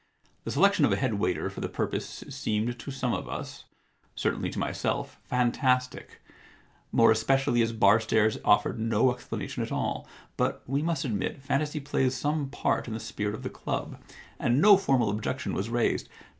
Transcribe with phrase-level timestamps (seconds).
[0.23, 3.65] * The selection of a head waiter for the purpose seemed to some of us—
[4.15, 6.21] certainly to myself— fantastic,
[6.91, 10.07] more especially as Barstairs offered no explanation at all.
[10.37, 14.01] But, we must admit, fantasy plays some part in the spirit of the club,
[14.39, 16.09] and no formal objection was raised.